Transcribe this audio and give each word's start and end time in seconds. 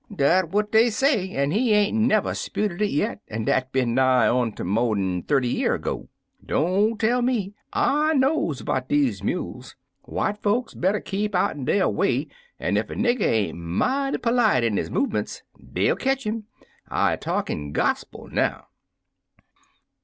"Dat 0.11 0.49
what 0.49 0.71
dey 0.71 0.89
say, 0.89 1.29
an' 1.35 1.51
he 1.51 1.73
ain't 1.73 1.95
never 1.95 2.33
'sputed 2.33 2.81
it 2.81 2.89
yit, 2.89 3.19
an' 3.27 3.45
dat 3.45 3.71
bin 3.71 3.93
nigh 3.93 4.27
on 4.27 4.51
ter 4.51 4.63
mo' 4.63 4.95
'n 4.95 5.21
thirty 5.21 5.47
year 5.49 5.75
ago. 5.75 6.09
Don't 6.43 6.99
tell 6.99 7.21
me! 7.21 7.53
I 7.71 8.15
knows 8.15 8.63
'bout 8.63 8.89
dese 8.89 9.21
mules. 9.21 9.75
White 10.01 10.41
folks 10.41 10.73
better 10.73 11.01
keep 11.01 11.35
out'n 11.35 11.65
dere 11.65 11.87
way, 11.87 12.29
an' 12.59 12.77
ef 12.77 12.89
er 12.89 12.95
nigger 12.95 13.21
ain't 13.27 13.59
mighty 13.59 14.17
perlite 14.17 14.63
in 14.63 14.79
'is 14.79 14.89
movemints, 14.89 15.43
dey 15.59 15.85
'11 15.89 15.97
ketch 16.03 16.23
him. 16.25 16.45
I 16.89 17.11
*m 17.11 17.13
er 17.13 17.17
talkin' 17.21 17.71
gospil 17.71 18.25
now." 18.33 18.69